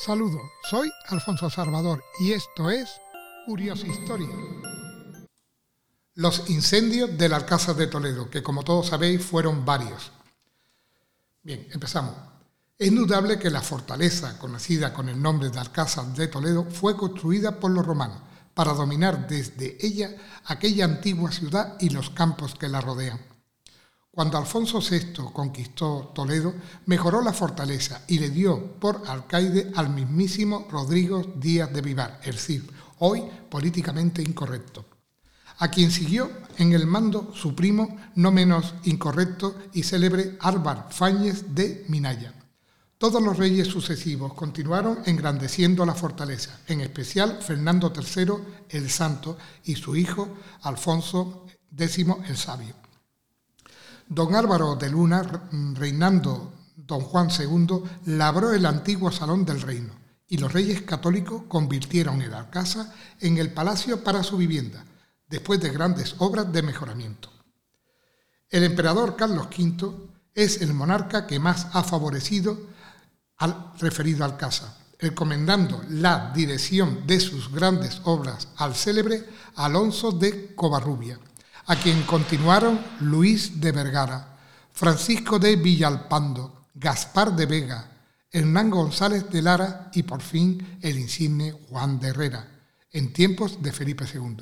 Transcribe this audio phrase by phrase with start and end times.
[0.00, 2.88] Saludos, soy Alfonso Salvador y esto es
[3.46, 4.28] Curiosa Historia.
[6.14, 10.12] Los incendios del Alcázar de Toledo, que como todos sabéis fueron varios.
[11.42, 12.14] Bien, empezamos.
[12.78, 17.58] Es indudable que la fortaleza, conocida con el nombre de Alcázar de Toledo, fue construida
[17.58, 18.22] por los romanos
[18.54, 23.18] para dominar desde ella aquella antigua ciudad y los campos que la rodean.
[24.18, 26.52] Cuando Alfonso VI conquistó Toledo,
[26.86, 32.36] mejoró la fortaleza y le dio por alcaide al mismísimo Rodrigo Díaz de Vivar, el
[32.36, 32.62] Cid,
[32.98, 34.86] hoy políticamente incorrecto,
[35.58, 41.54] a quien siguió en el mando su primo, no menos incorrecto y célebre Álvar Fáñez
[41.54, 42.34] de Minaya.
[42.98, 48.34] Todos los reyes sucesivos continuaron engrandeciendo la fortaleza, en especial Fernando III
[48.70, 50.28] el Santo y su hijo
[50.62, 52.87] Alfonso X el Sabio.
[54.08, 55.22] Don Álvaro de Luna,
[55.74, 59.92] reinando don Juan II, labró el antiguo salón del reino
[60.26, 62.90] y los reyes católicos convirtieron el alcázar
[63.20, 64.84] en el palacio para su vivienda,
[65.28, 67.30] después de grandes obras de mejoramiento.
[68.48, 69.94] El emperador Carlos V
[70.34, 72.58] es el monarca que más ha favorecido
[73.36, 81.18] al referido alcázar, encomendando la dirección de sus grandes obras al célebre Alonso de Covarrubia,
[81.68, 84.38] a quien continuaron Luis de Vergara,
[84.72, 87.90] Francisco de Villalpando, Gaspar de Vega,
[88.30, 92.48] Hernán González de Lara y por fin el insigne Juan de Herrera,
[92.90, 94.38] en tiempos de Felipe II.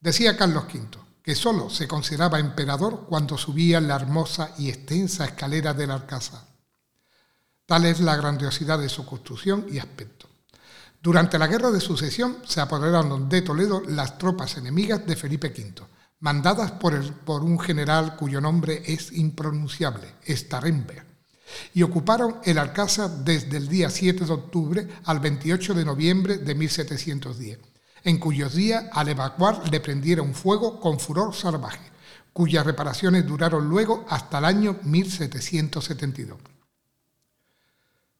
[0.00, 5.72] Decía Carlos V que sólo se consideraba emperador cuando subía la hermosa y extensa escalera
[5.72, 6.42] del Alcázar.
[7.64, 10.28] Tal es la grandiosidad de su construcción y aspecto.
[11.00, 15.93] Durante la Guerra de Sucesión se apoderaron de Toledo las tropas enemigas de Felipe V,
[16.24, 16.94] mandadas por,
[17.44, 21.04] un general cuyo nombre es impronunciable, Staremberg,
[21.74, 26.54] y ocuparon el Alcázar desde el día 7 de octubre al 28 de noviembre de
[26.54, 27.58] 1710,
[28.04, 31.92] en cuyos días al evacuar le prendieron fuego con furor salvaje,
[32.32, 36.38] cuyas reparaciones duraron luego hasta el año 1772.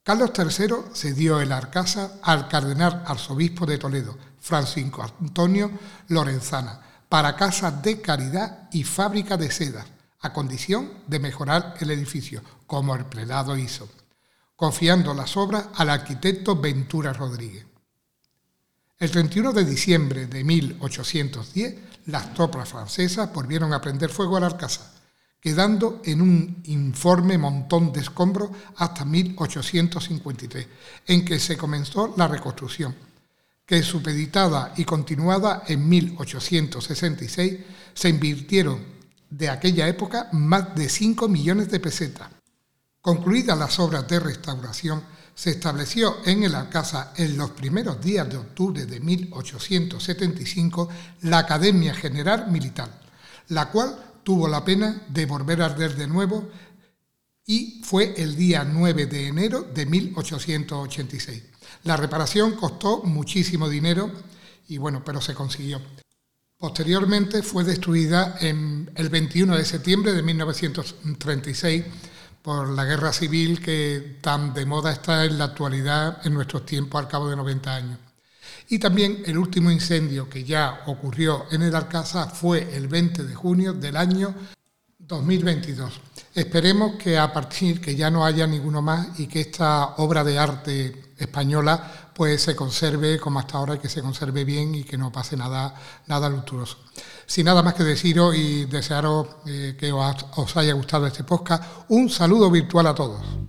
[0.02, 5.70] Carlos III cedió el Alcázar al cardenal arzobispo de Toledo, Francisco Antonio
[6.08, 9.86] Lorenzana, para casas de caridad y fábrica de sedas,
[10.20, 13.88] a condición de mejorar el edificio, como el prelado hizo,
[14.56, 17.66] confiando las obras al arquitecto Ventura Rodríguez.
[18.98, 21.74] El 31 de diciembre de 1810,
[22.06, 24.86] las tropas francesas volvieron a prender fuego al Alcázar,
[25.40, 30.66] quedando en un informe montón de escombros hasta 1853,
[31.06, 32.94] en que se comenzó la reconstrucción
[33.66, 37.60] que supeditada y continuada en 1866,
[37.94, 38.80] se invirtieron
[39.30, 42.28] de aquella época más de 5 millones de pesetas.
[43.00, 45.02] Concluidas las obras de restauración,
[45.34, 50.88] se estableció en el Alcázar en los primeros días de octubre de 1875
[51.22, 53.00] la Academia General Militar,
[53.48, 56.48] la cual tuvo la pena de volver a arder de nuevo
[57.46, 61.42] y fue el día 9 de enero de 1886.
[61.82, 64.10] La reparación costó muchísimo dinero
[64.68, 65.80] y bueno, pero se consiguió.
[66.56, 71.84] Posteriormente fue destruida en el 21 de septiembre de 1936
[72.40, 77.00] por la guerra civil que tan de moda está en la actualidad en nuestros tiempos
[77.00, 77.98] al cabo de 90 años.
[78.68, 83.34] Y también el último incendio que ya ocurrió en el Alcázar fue el 20 de
[83.34, 84.34] junio del año
[84.98, 86.00] 2022.
[86.34, 90.36] Esperemos que a partir que ya no haya ninguno más y que esta obra de
[90.36, 95.12] arte española pues se conserve como hasta ahora que se conserve bien y que no
[95.12, 95.74] pase nada,
[96.08, 96.78] nada luctuoso.
[97.24, 102.10] Sin nada más que deciros y desearos eh, que os haya gustado este podcast, un
[102.10, 103.43] saludo virtual a todos.